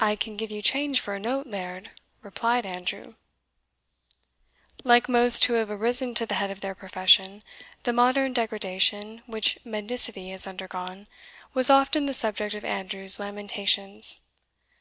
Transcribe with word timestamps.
"I 0.00 0.16
can 0.16 0.36
give 0.36 0.50
you 0.50 0.60
change 0.60 0.98
for 1.00 1.14
a 1.14 1.20
note, 1.20 1.46
laird," 1.46 1.92
replied 2.20 2.66
Andrew. 2.66 3.14
Like 4.82 5.08
most 5.08 5.44
who 5.44 5.52
have 5.52 5.70
arisen 5.70 6.16
to 6.16 6.26
the 6.26 6.34
head 6.34 6.50
of 6.50 6.62
their 6.62 6.74
profession, 6.74 7.42
the 7.84 7.92
modern 7.92 8.32
degradation 8.32 9.22
which 9.26 9.60
mendicity 9.64 10.30
has 10.32 10.48
undergone 10.48 11.06
was 11.54 11.70
often 11.70 12.06
the 12.06 12.12
subject 12.12 12.56
of 12.56 12.64
Andrew's 12.64 13.20
lamentations. 13.20 14.18